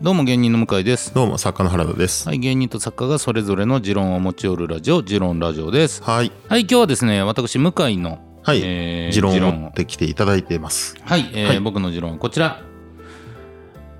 [0.00, 1.12] どうも芸人の向井です。
[1.12, 2.28] どうも作家の原田です。
[2.28, 6.04] はい、芸人と作家がそれぞれの持論を持ち寄るラジオ、持論ラジオです。
[6.04, 10.94] はい、はい、今日はですね、私、向井の、はい、えー持論を持ってきていただいています。
[11.02, 12.62] はい、えーはい僕の持論はこちら。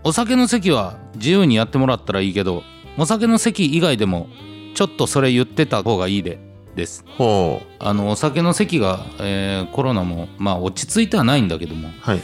[0.05, 2.63] お酒の席は自由にやってもらったらいいけど、
[2.97, 4.29] お酒の席以外でも、
[4.77, 6.39] ちょっとそれ言ってた方がいいで、
[6.77, 7.05] です。
[7.17, 12.21] ほあの、お酒の席が、えーコロナも、まあ、落ち着いてはないんだけども、う、はい、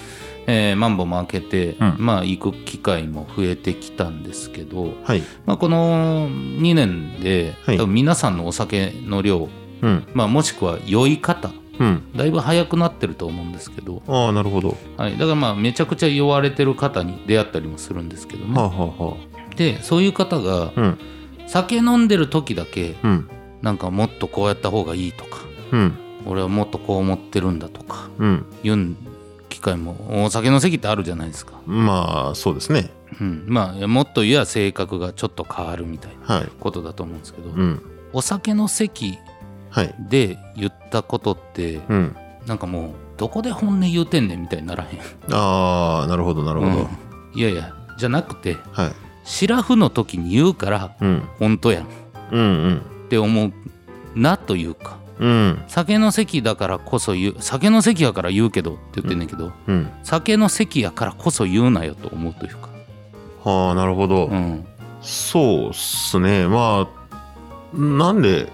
[0.46, 1.96] えーマンボも開けて、うん。
[1.98, 7.76] まあ、行く機会も増えてきたんですけど、はい、まあ、この2年で、はい。
[7.76, 9.48] 多分皆さんのお酒の量、
[9.82, 14.76] うん、まあ、もしくは酔い方うん、だいぶ早くなってると思うんですけど、ああ、なるほど。
[14.96, 19.16] はい、だからまあめちゃくちゃ酔われてる方に出会ったりもするんですけどはあ、も、はあ、は
[19.56, 20.98] でそういう方があ、うん、
[21.46, 23.28] 酒飲んでる時だけうん、
[23.62, 28.96] なんかもっとこうやった方がいいとかうん、俺はもっとこう思ってるんだとかうん、言う機
[29.64, 32.90] 会もお酒の席ってあるじゃないですか、まあ、そうですね。
[33.20, 37.80] うん、まあもっと言えば性格がちょっと変わるみたいなはい、ことだと思うんですけど、うん、
[38.12, 39.18] お酒の席
[39.70, 42.16] はい、で言ったことってうん。
[42.46, 45.00] なんかもうどこで本音言うてんねんみたいにならへん？
[45.32, 46.72] ああ、なるほど、なるほど。
[46.72, 46.88] うん。
[47.34, 48.92] いやいやじゃなくてはい、
[49.24, 51.86] シラフの時に言うからうん、本当やんっ
[52.32, 52.44] うん、う
[53.06, 53.52] ん、て思う
[54.14, 59.88] なというかうん、酒の席だからこそ言う酒の席やから言うけどって言ってんねんけど、うん。
[60.02, 62.68] 酒の席やからこそ言うなよと思うというか
[63.44, 64.26] はあ、なるほど。
[64.26, 64.66] うん
[65.04, 66.48] そうっすね。
[66.48, 66.88] ま
[67.74, 68.50] あ、なんで、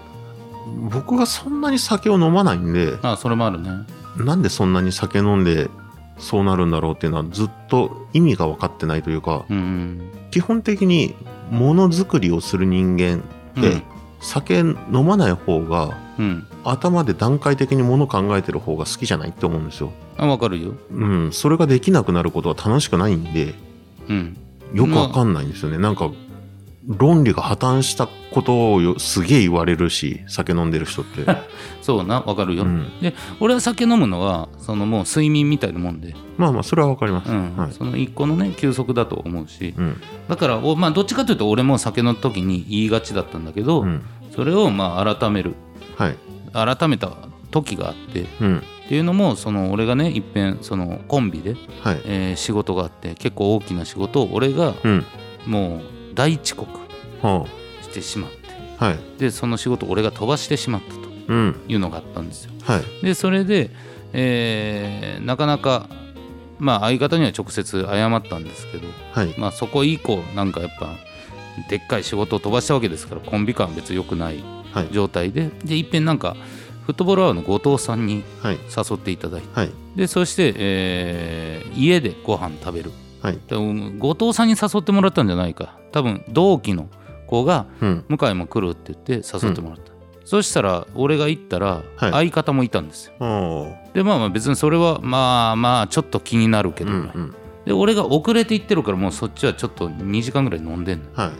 [0.91, 3.69] 僕がそんなに酒を飲まないんで、あそれもあるね
[4.17, 5.69] なんでそんなに酒飲んで
[6.17, 11.15] そうなるんだろうっていうのはずっと意味が分かってないというかうん基本的に
[11.49, 13.23] ものづくりをする人間
[13.59, 13.83] って、うん
[14.21, 19.91] 酒飲まない方がうん頭で段階的にもの考えてる方が好きじゃないって思うんですよ。
[20.17, 23.55] あ分かるようん、それができなくなることは楽しくないんで
[24.07, 24.37] うん
[24.73, 25.77] よくわかんないんですよね。
[25.77, 26.11] なんか
[26.85, 31.25] 論理が破綻したことをよすげえ言われるし酒飲んでる人って。
[31.81, 37.31] そうな分かるよ、うん、で俺は酒飲むのはそのもう睡眠みたいなもんで、まあまあそれはわかります。
[37.31, 37.55] うん。
[37.55, 37.71] はい。
[37.71, 39.73] その一個のね休息だと思うし。
[39.77, 40.01] うん。
[40.27, 44.01] だからおまあどっちかというと俺も酒の時に言いがちだったんだけど、うん。
[44.35, 45.55] それをまあ改める。
[45.97, 46.17] はい。
[46.53, 47.11] 改めた
[47.51, 48.63] 時があってっうん。
[48.87, 52.01] ていうのもその俺がねいっぺんそのコンビで、はい。
[52.05, 55.05] えー仕事があって結構大きな仕事を俺がうん。
[55.45, 56.69] もう大遅刻
[57.23, 57.45] は
[57.81, 58.37] してしまって
[58.79, 58.99] あはい。
[59.17, 61.55] でその仕事を俺が飛ばしてしまったとうん。
[61.67, 62.51] いうのがあったんですよ。
[62.63, 62.83] はい。
[63.03, 63.69] でそれで、
[64.13, 65.87] えーなかなか
[66.59, 69.33] まあ相方には直接謝ったんですけど、はい。
[69.37, 70.89] まあ、そこ以降なんかやっぱ
[71.69, 74.43] でっかい仕事を飛ばしたわけですからコンビ感は別に良くない
[74.73, 74.89] はい。
[74.91, 76.35] 状態ででいっぺんなんか
[76.85, 78.57] フットボールアワーの後藤さんにはい。
[78.75, 79.71] 誘っていただいてはい。
[79.95, 82.91] でそして、えー家でご飯食べる。
[83.21, 83.39] はい。
[83.49, 86.89] 後藤さんに誘ってもらったんじゃないか多分同期の
[87.27, 88.05] 子がうん。
[88.09, 89.91] 向井も来るって言って誘ってもらった、
[90.25, 92.11] そしたら俺が行ったらはい。
[92.11, 97.35] 相方もいたんですよ、おでまあまあ別にそれはまあまあちょっと気になるけど、うんうん。
[97.65, 101.31] で俺が遅れて行ってるからもうそっちはちょっと2時間ぐらい飲んでんのは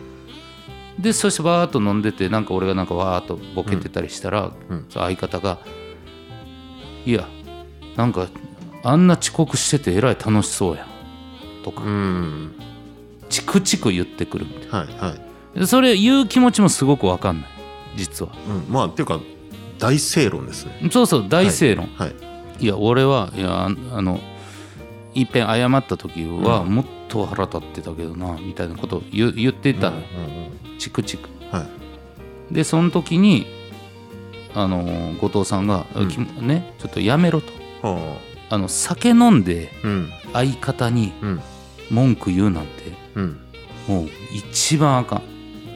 [0.99, 1.01] い。
[1.01, 4.85] でそしてバーっと飲んでてなんか俺がなんかわーっとボケてたりしたら、うん。
[4.89, 5.59] その相方が
[7.05, 7.27] 「いや
[7.95, 8.27] なんか
[8.83, 10.87] あんな遅刻しててえらい楽しそうやん」
[11.63, 12.51] とか、うん
[13.41, 15.67] チクチク言ってくるみたいはいはい。
[15.67, 17.49] それ言う気持ちもすごくわかんない
[17.95, 18.31] 実は。
[18.47, 19.19] うんまあっていうか
[19.79, 20.89] 大正論ですね。
[20.91, 22.15] そうそう大正論、はい
[22.59, 24.19] い、や俺はいやああの
[25.13, 29.89] いっぺん謝った時はうもっと腹立ってたけどなみたいなことを言言ってた。
[29.89, 30.03] うんうんう
[30.75, 30.77] ん。
[30.77, 31.65] チクチクは
[32.51, 32.53] い。
[32.53, 33.47] でその時に
[34.53, 36.07] あのー後藤さんが、うん。
[36.09, 37.51] きねちょっとやめろと。
[37.81, 38.17] は
[38.49, 38.57] あ。
[38.57, 40.09] の酒飲んであうん。
[40.33, 41.41] 相方にうん。
[41.89, 43.39] 文句言うなんてうん。
[43.87, 45.21] もう一番あか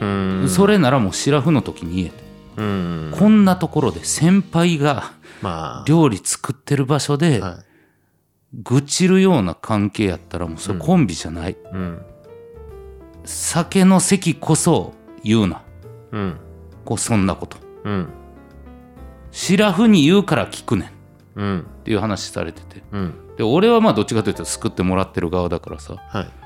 [0.00, 0.48] うん。
[0.48, 2.14] それならもうシラフの時に言えて、
[2.56, 3.14] うん。
[3.16, 5.84] こんなところで先輩がまあ。
[5.86, 7.58] 料理作ってる場所では
[8.62, 12.02] 愚痴るような関係やったらもうそれコンビじゃない、いうん。
[13.24, 15.62] 酒の席こそ言うな。
[16.12, 16.36] うん。
[16.84, 17.58] こうそんなこと。
[17.84, 18.08] うん。
[19.30, 20.88] シラフに言うから聞くねん。
[20.88, 20.92] っ
[21.36, 21.66] うん。
[21.84, 22.82] ていう話されてて。
[22.92, 23.14] うん。
[23.36, 25.96] で俺はまあどっちかというと救ってもらってる側だからさ。
[26.08, 26.45] はい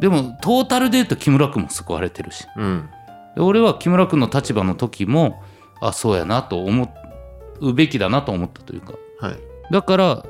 [0.00, 2.46] でもトータルで言うと木村君も救われてるし。
[2.56, 2.88] うん。
[3.34, 5.42] で俺は木村君の立場の時も
[5.80, 6.94] あそうやなと思
[7.60, 8.94] うべきだなと思ったというか。
[9.20, 9.38] はい。
[9.70, 10.24] だから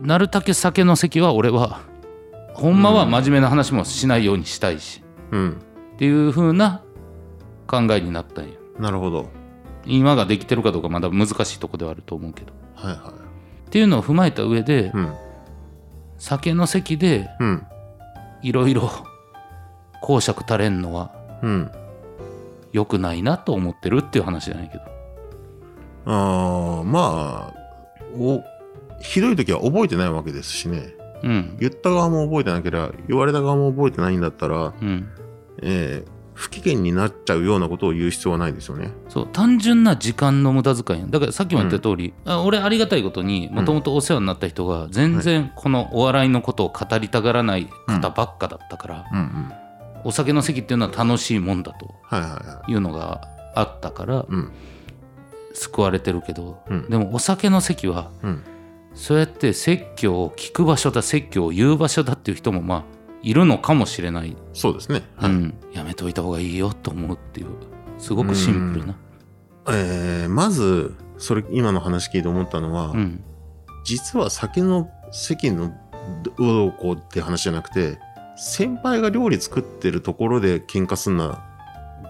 [0.00, 1.80] なるたけ酒の席は俺は
[2.54, 5.62] ほんまは真面目な話もしないようにしたいし、うん。
[5.94, 6.82] っていう風な
[7.66, 9.28] 考えになったんよなるほど。
[9.86, 12.52] 今ができてるかどうかまだ難しいとこではあると思うけど。
[12.74, 13.14] はいは
[13.66, 15.14] っていうのを踏まえた上で、いうん。
[16.18, 17.66] 酒の席でうん
[18.42, 18.90] いろいろ
[20.00, 21.10] 講釈垂れんのは
[21.42, 21.70] うん。
[22.72, 24.84] 良くないなと思ってるっていう話じゃないけど。
[26.06, 27.54] ああまあ
[28.16, 28.42] お
[29.00, 30.94] ひどい時は覚えてないわけですしね。
[31.22, 31.56] うん。
[31.58, 35.08] 言った側も覚えてなければ言われた側も覚えてないんだったら、うん。
[35.62, 38.92] えー不機嫌になっちゃうようなことを言う必要はないですよね。
[39.08, 49.52] そう単純な時間の無駄遣いだからさっきも言った通り、あ俺ありがたいことにもともとお世話になった人が全然このお笑いのことを語りたがらない方ばっかだったから、うんうん。
[50.04, 53.20] お酒の席っていうのは楽しいもんだとはいうのが
[53.56, 54.24] あったから
[55.54, 56.88] 救われてるけど、うん。
[56.88, 58.44] でもお酒の席はうん。
[58.94, 65.02] そうやって説教を聞く場所だ説教を言う場所だっていう人もまあいるのかもしれない、そうですね。
[65.16, 67.46] はいうん、やめといた方がいいよと思うっていう
[67.98, 68.96] すごくシンプルな。
[69.70, 73.24] えーまずそれ今の話聞いて思ったのは、うん
[73.84, 75.72] 実は酒の席の
[76.36, 77.98] どうこうって話じゃなくて
[78.36, 81.42] 先輩が料理作ってるところで喧嘩すんな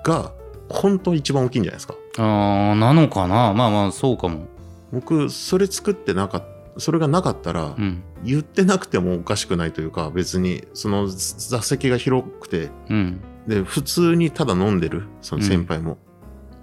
[0.04, 0.32] が
[0.68, 1.94] 本当一番大きいんじゃないですか。
[2.16, 4.46] あーなのかなまあまあそうかも。
[4.92, 8.02] 僕それ作ってなかったそれがなかったら、うん。
[8.24, 13.20] 言ってなくてもおかしくないというか別にその座席が広くてうん。
[13.46, 15.98] で普通にただ飲んでるその先輩も、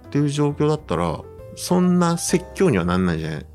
[0.06, 1.20] っていう状況だったら
[1.56, 3.46] そんな説教にはなんないんじゃない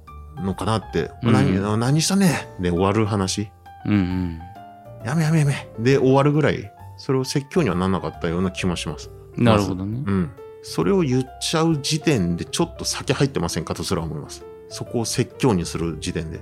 [0.44, 1.34] のかなって「うん。
[1.34, 3.52] 何何したね!」で終わる話。
[3.86, 4.40] うんうん
[5.06, 9.10] 「やめやめやめ!」で終わるぐらいそれを説教にはなんなかったような気もします。
[9.38, 10.04] なるほどね。
[10.06, 10.32] うん。
[10.64, 16.40] それを言っちゃう時点でちょっと酒入ってませんかとすら思いますそこを説教にする時点で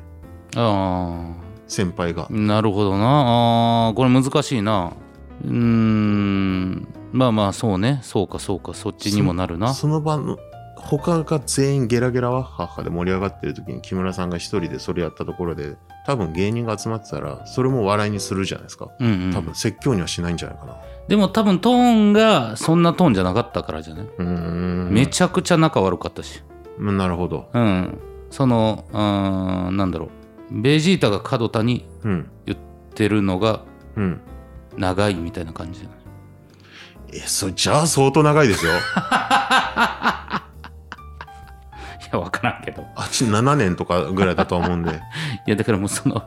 [0.56, 1.34] あ
[1.68, 4.94] 先輩があなるほどなあーこれ難しいな。
[5.46, 9.74] うーんまあまあそうねそうかそうかそっちにもなるな。
[9.74, 10.38] その場の
[10.76, 20.78] 他が全員ゲラゲラワッハッハで盛り上がってる時に木村さんが一人でそれやったところで多分芸人が集まってたらそれも笑いにするじゃないですかうんうん多分説教にはしないんじゃないかな
[21.08, 26.42] でも多分トーンがそんなトーンじゃなかったからじゃないうーんめちゃくちゃ仲悪かったし。
[26.80, 28.00] うんなるほどうん。
[28.30, 30.10] その、うーん、なんだろ
[30.52, 30.62] う。
[30.62, 32.58] ベジータが角田にうん言っ
[32.96, 33.62] てるのが
[33.96, 34.20] うん
[34.78, 36.00] 長いみたいな感じじゃない？
[37.14, 38.72] えそじゃあ相当長いですよ
[42.12, 42.84] いや、わからんけど。
[42.96, 44.92] あっち7年とかぐらいだと思うんで
[45.46, 46.24] いや、だからもうその、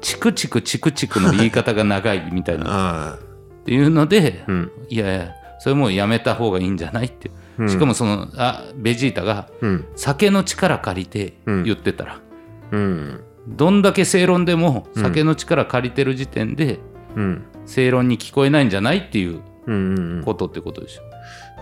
[0.00, 2.64] チクチクチクチクの言い方が長いみたいな。
[2.64, 3.18] っあ
[3.66, 7.30] ていうので、あうんいやいや、それもうやめた方がいいんじゃないって。
[7.58, 7.68] うん。
[7.68, 9.84] しかもその、あ、ベジータがうん。
[9.96, 11.64] 酒の力借りてうん。
[11.64, 12.20] 言ってたら、
[12.72, 13.20] うん。
[13.48, 15.02] どんだけ正論でもうん。
[15.02, 16.78] 酒の力借りてる時点で
[17.14, 17.44] うん。
[17.66, 20.24] 正論に聞こえないんじゃないっていううんうんうん。
[20.24, 21.02] ことってことでしょ。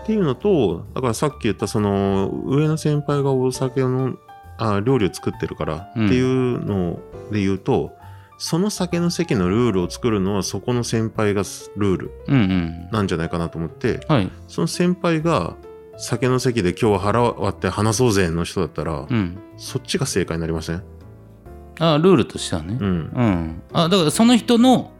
[0.01, 4.17] っていうのとだからさっき言ったその上の先輩がお酒の
[4.59, 6.99] あ料理を作ってるからってうんいうの
[7.31, 7.93] で言うと、
[8.37, 11.41] その酒の席のルールを作るのはそこの先輩が
[11.75, 12.89] ルールうんうん。
[12.91, 14.31] なんじゃないかなと思ってはい。
[14.47, 15.55] その先輩が
[15.97, 19.37] 酒の席で今日は腹割って話そうぜの人だったら、うん。
[19.57, 20.83] そっちが正解になりません？
[21.79, 22.77] あルールとしてはね。
[22.79, 23.61] うんうん。
[23.73, 24.91] あだからその人の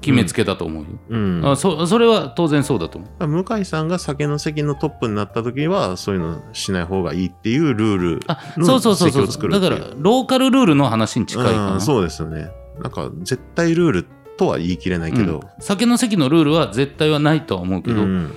[0.00, 0.88] 決めつけだと思うよ。
[1.08, 3.44] うんあそそれは当然そうだと思う。
[3.44, 11.72] 向井さんが酒の席のトップになった時はそういうのしない方がいいっていうルールあのそうそうそうそうだ作るっていうからローカルルールの話に近いかな。
[11.74, 18.34] うんそうですよねなんか絶対ルールとは言い切れないけど、うん酒の席のルールは絶対はないとは思うけど、うん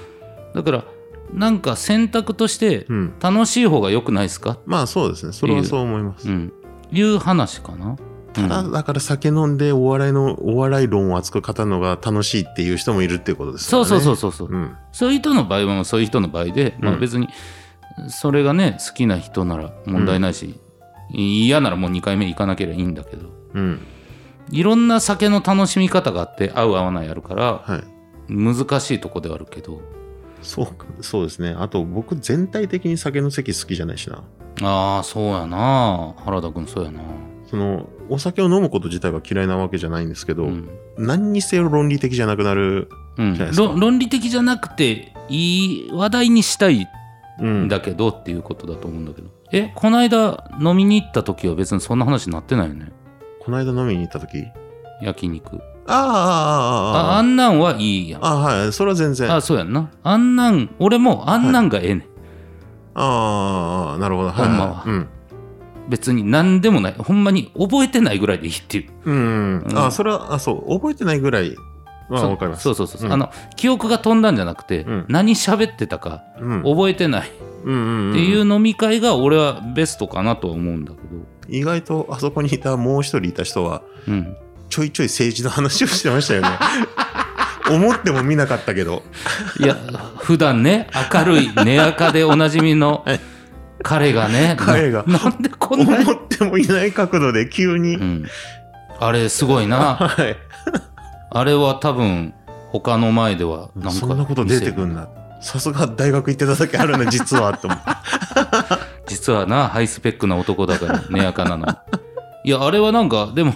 [0.54, 0.86] だから
[1.34, 3.14] なんか選択としてうん。
[3.20, 5.34] 楽しい方が良くないですか、まあそうですね。
[5.34, 6.54] それはそう思います、うん、
[6.92, 7.98] いう話かな？
[8.34, 8.72] ただうん。
[8.72, 13.70] だから酒飲んでお笑いのお笑い論を熱く語るのが楽しいっていう人もいるっていうことですね。
[13.70, 14.76] そうそうそうそうそう、うん。
[14.92, 17.28] そういう人の場合はそういう人の場合で、まあ、うん別に
[18.10, 20.60] それがね好きな人なら問題ないし、
[21.12, 23.30] 嫌ならもう2回目行かなければいいんだけど。
[23.54, 23.80] うん。
[24.50, 27.84] いろんな酒の楽しみ方があって合う合わないあるからは
[28.30, 28.34] い。
[28.34, 29.82] 難しいとこではあるけど
[30.42, 31.56] そうかそうですね。
[31.58, 34.24] あと僕全体的に酒の席好きじゃないしな。
[34.62, 36.16] ああそうやな。
[36.26, 37.02] 原田君そうやな。
[37.50, 40.70] そのお酒を飲むこと自体は嫌いなわけじゃないんですけど、うん。
[40.98, 43.36] 何にせよ論理的じゃなくなる、うん。
[43.36, 43.66] じゃないですか。
[43.68, 46.88] 論論理的じゃなくていい話題にしたい
[47.40, 52.92] うんんだけどっていうことだと思うんだけど、えこの間飲みに行った時は別にそんな話になってないよね。
[53.42, 54.46] この間飲みに行った時？
[55.02, 58.26] 焼肉あああんなんはいいやん。
[58.26, 58.74] あはい。
[58.74, 59.34] それは全然。
[59.34, 59.90] あそうやんな。
[60.04, 62.04] あんなん俺もあんなんがええねん、
[62.94, 64.30] ああなるほど。
[64.30, 64.84] はいほんまは。
[64.86, 65.08] うん。
[65.90, 66.96] 別に何でもない。
[66.98, 69.78] ほんまに覚えてないぐらいでいいっていううん、うん。
[69.78, 70.74] あそれはあそう。
[70.76, 71.56] 覚えてないぐらい
[72.10, 72.38] はそう。
[72.38, 72.64] かります。
[72.64, 73.14] そうそうそうそう、うん。
[73.14, 75.06] あの記憶が飛んだんじゃなくて、うん。
[75.08, 76.24] 何喋ってたか
[76.64, 77.30] 覚えてない。
[77.30, 77.32] っ
[77.64, 78.12] うん。
[78.12, 84.38] っていう飲み会が俺はベストかなとは思うんだけど、意外とあそこにいたもう一人いた人はうん、
[84.70, 86.50] ちょいちょい政治の話をしてましたよね。
[87.70, 89.04] 思っても見なかったけど。
[89.60, 89.76] いや
[90.18, 93.20] 普段ね明るい寝垢でおなじみの はい。
[93.84, 95.04] 彼がね彼が。
[95.08, 98.26] ななんでこんなに思ってもいない角度で急に、うん、
[99.00, 99.96] あれすごいな。
[99.96, 100.36] はい。
[101.30, 102.34] あれは多分
[102.72, 105.08] 他の前ではなんかそんなこと出てくんな。
[105.42, 107.86] さすが大学行ってただけあるね実はと思って
[109.06, 111.68] 実はなハイスペックな男だから寝垢なの。
[112.44, 113.54] いやあれはなんかでも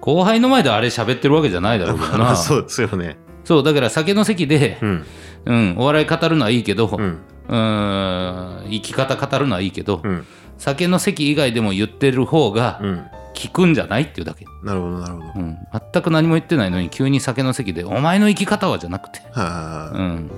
[0.00, 2.34] 後輩の前であれ喋ってるわけじゃないだろうけどな。
[2.36, 3.18] そうですよね。
[3.44, 5.04] そうだから酒の席でう、ん。
[5.46, 10.24] うん、お笑い語るのはいいけど、ううんーん生き方語るのはいいけど、うん。
[10.56, 13.04] 酒の席以外でも言ってる方がうん。
[13.34, 15.58] 効くんじゃないっていうだけ、なるほどなるほど、うん、
[15.92, 20.30] 全く何も言ってないのに急に酒の席で「お前の生き方は」じゃなくて、はあ、うん、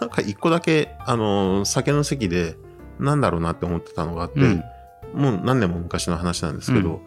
[0.00, 2.56] なんか一個だけあのー酒の席で
[2.98, 4.64] なんだろうなって思ってたのがあって、うん。
[5.14, 7.00] もう何年も昔の話なんですけど、うん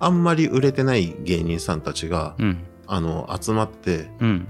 [0.00, 2.58] あんまり売れてない芸人さんたちが、うん。
[2.86, 4.48] あの集まってうん。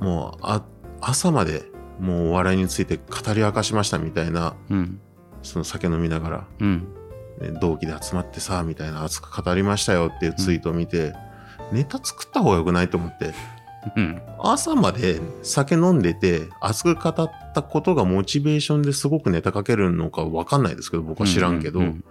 [0.00, 0.62] もうあ
[1.02, 1.64] 朝まで
[2.00, 5.00] もうお笑いについて語り明かしましたみたいなうん。
[5.42, 6.88] その酒飲みながら、うん。
[7.40, 11.12] ね同期で集まってさみたいな熱く語りましたよっていうツイートを見て、
[11.72, 13.34] ネタ作った方がよくないと思って
[13.96, 14.22] うん。
[14.38, 22.04] 朝まで酒飲んでて熱く語ったことがモチベーションですごくネタ書けるのか分かんないですけど僕は知らんけど、うん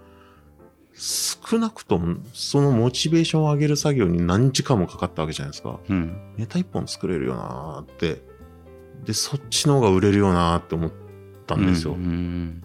[0.98, 5.78] 少なくともそのモチベーションを上げる作業に何時間もかかったわけじゃないですか。
[5.88, 6.34] うん。
[6.36, 8.22] ネタ一本作れるよなーって。
[9.04, 10.92] でそっちの方が売れるよなーって思っ
[11.46, 12.62] たんですよ、うん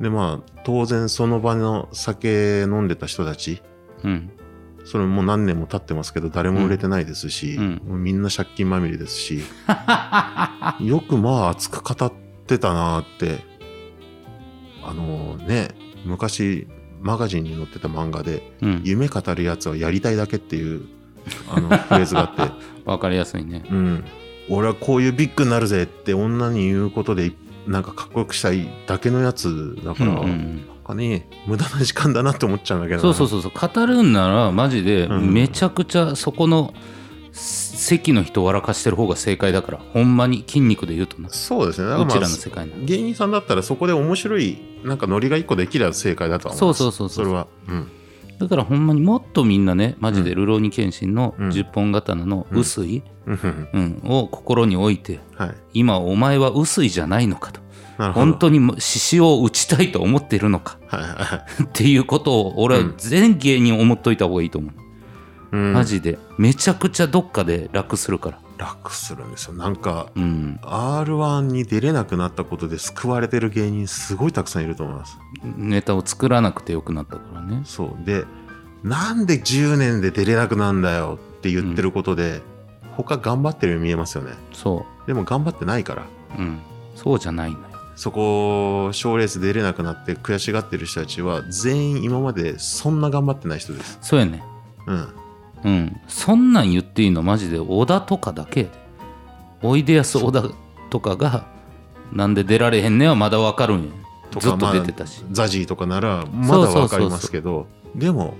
[0.00, 3.62] でまあ当然その場の酒飲んでた人たち。
[4.04, 4.30] うん。
[4.84, 7.82] それもう何年も経ってますけど誰も売れてないですし、うん。
[7.86, 9.42] もうみんな借金まみれですし。
[10.80, 12.12] よくまあ熱く語っ
[12.46, 13.44] てたなーって。
[14.84, 15.68] あのね
[16.04, 16.66] 昔
[17.02, 20.82] マガジンに載ってた漫画でうん「夢語るやつはやりたいだけ」っていう
[21.50, 22.52] あのフレーズがあって。
[22.84, 23.64] わかりやすいね。
[23.70, 24.04] うん、
[24.48, 27.30] 俺はこういうビッグになるぜって女に言うことで
[27.68, 33.52] なんかかっこよくしたいだけのやつだから、うんうんうなんんかね無駄な時間だなって思っちゃうんだけどそうそうそうそう。
[33.74, 35.32] 語るんならマジでうん。
[35.32, 36.74] めちゃくちゃそこの
[37.82, 41.28] 席の人を笑かしてる方が正解だからほんまに筋肉で言うとな。
[41.30, 41.88] そうですね。
[41.88, 47.46] だからうあらの世界の芸人さんだったらそこで面白いなんかノリが一個できれば正解だとは思そうそうそうそうそれは。
[47.68, 47.90] うん。
[48.38, 51.48] だからほんまにもっとみんなねマジで「ルローニケンシン」のうん。
[51.50, 53.34] 10本刀の薄い、うん。
[53.34, 55.54] うんうん、を心に置いてはい。
[55.74, 57.60] 今お前は薄いじゃないのかと。
[57.98, 58.26] なるほど。
[58.26, 60.78] 本当に獅子を打ちたいと思っているのか。
[60.86, 61.40] はいはいはい。
[61.64, 62.94] っていうことを俺はうん。
[62.96, 64.72] 全芸人思っといた方がいいと思う、
[65.52, 65.72] うん。
[65.72, 66.18] マジで。
[66.38, 68.38] めちゃくちゃどっかで楽するから。
[68.58, 69.54] 楽するんですよ。
[69.54, 70.58] なんかうん。
[70.62, 75.18] R1 に出れなくなったことで救われてる芸人すごいたくさんいると思います。
[75.56, 77.62] ネタを作らなくてよくなったからね。
[77.64, 78.04] そう。
[78.04, 78.24] で
[78.82, 82.40] なんで10年で出れなくなんだよって言ってることで、
[82.96, 84.32] 他頑張ってるように見えますよね。
[84.52, 86.02] そでも頑張ってないから。
[86.38, 86.60] ううん。
[86.94, 87.64] そうじゃないのよ。
[87.94, 93.98] そこ賞レース出れなくなって悔しがってる人たちは全員今までそんな頑張ってない人です。
[94.00, 94.42] そうやね。
[94.86, 95.21] うん
[95.64, 96.00] うん。
[96.08, 98.72] そんなん言っていいのマジで小田とかだけやで。
[99.62, 100.44] おいでやす小田
[100.90, 101.46] とかが
[102.12, 104.02] なんで出られへんねんはまだわかるんや。
[104.40, 108.34] ずっと出てたし、ザジーとかならまだわかりますけどでも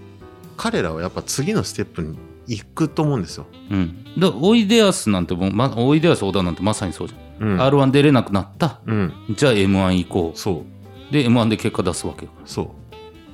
[0.56, 7.62] 彼らはやっぱ次のステップに行くと思うんですよ、うん、だからおいでやすなんてもう、ま、おいでやす小田なんてまさにそうじゃん、うん。
[7.62, 8.80] r 1出れなくなった。
[8.86, 10.60] うん、じゃあ m 1行こそう。
[10.60, 10.64] う
[11.12, 12.32] で m 1で結果出すわけよ。
[12.44, 12.68] そう。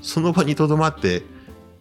[0.02, 1.22] その場にとどまって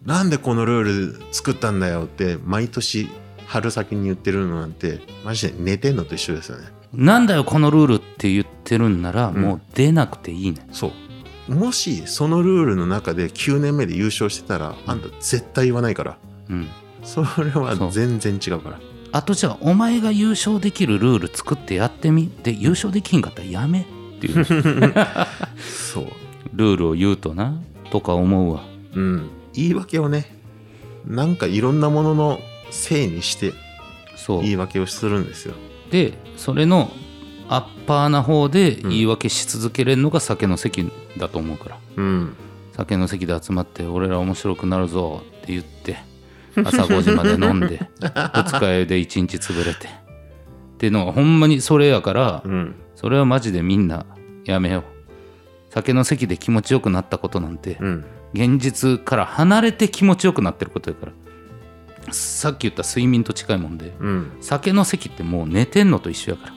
[0.05, 3.09] なんでこのルール作ったんだよって毎年
[3.45, 6.67] 春先に言ってるのなんてマジで寝てんのと一緒ですよね。
[6.93, 9.41] なんだよこのルールって言ってるんなら、うん。
[9.41, 10.67] もう出なくていいね。
[10.71, 10.91] そ
[11.49, 11.53] う。
[11.53, 16.17] もしそのルールの中で9年目で優勝してたらあんた絶対言わないから。
[16.49, 16.67] うん。
[17.03, 18.79] それは全然違うから。
[19.13, 22.31] あとじゃあお前が優勝できるルール作ってやってみ。
[22.43, 23.81] で優勝できひんかったらやめ。
[23.81, 24.45] っていう
[25.61, 26.07] そう。
[26.53, 27.55] ルールを言うとな。
[27.91, 28.63] とか思うわ。
[28.93, 30.37] うん言い訳をね
[31.05, 33.53] なんかいろんなもののせいにして
[34.15, 34.41] そう。
[34.41, 35.55] 言い訳をするんですよ。
[35.89, 36.91] でそれの
[37.49, 42.35] アッパーな方で言い訳し続けれるのが酒の席だと思うから、うん。
[42.73, 45.97] 酒の席で集まって俺ら面白くなるぞって言って
[46.55, 47.89] 朝5時まで飲んで
[48.35, 49.87] 二日酔いで一日潰れて。
[49.87, 52.75] っていうのがほんまにそれやからうん。
[52.95, 54.05] それはマジでみんな
[54.45, 54.83] やめよう。
[55.69, 61.11] 酒の席で気持ちよくなったことなんてうん現実から離れて気持ちよくなってることやから。
[62.11, 64.31] さっき言った睡眠と近いもんでうん。
[64.41, 66.53] 酒の席ってもう寝てんのと一緒やから。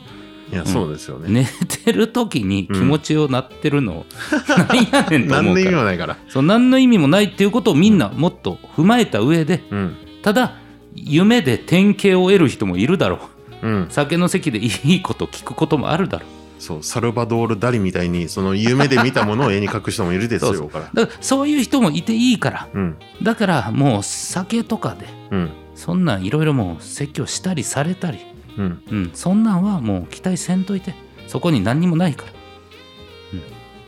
[0.52, 4.04] いやそうですよね、寝てる時に気持ちよなってるの、
[4.68, 6.16] 何やねんと思何の意うから味もないから。
[6.28, 9.96] そう何の意味もないっていうことをみんなもっと踏まえた上でうん。
[10.22, 10.56] ただ
[10.96, 13.20] 夢で典型を得る人もいるだろ
[13.62, 13.68] う。
[13.68, 13.86] ん。
[13.90, 16.26] 酒の席でいいこと聞くこともあるだろ
[16.60, 20.90] そうサルバドール・ダリみたいにその夢で見たものを絵に描く人もいるですよから。
[20.92, 22.98] だからそういう人もいていいからうん。
[23.22, 25.50] だからもう酒とかでうん。
[25.74, 28.18] そんなんいろいろもう説教したりされたり、
[28.58, 28.82] うん。
[28.90, 30.94] うん、そんなんはもう期待せんといて
[31.26, 32.32] そこに何にもないから。
[32.32, 32.34] っ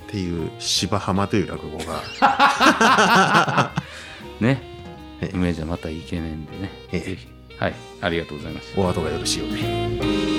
[0.09, 2.02] ていう芝浜という落語が。
[4.41, 4.62] ね。
[5.21, 5.37] ええ。
[5.37, 6.71] 梅じゃまたイケメンでね。
[6.93, 7.00] ええ。
[7.00, 7.29] ぜひ。
[7.59, 7.75] はい。
[8.00, 10.32] ありがとうございましたお後がよろしいようで。